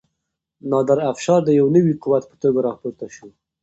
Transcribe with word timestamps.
نادر 0.69 0.99
افشار 1.11 1.39
د 1.45 1.49
یو 1.59 1.67
نوي 1.75 1.93
قوت 2.03 2.23
په 2.31 2.35
توګه 2.41 2.59
راپورته 2.67 3.05
شو. 3.15 3.27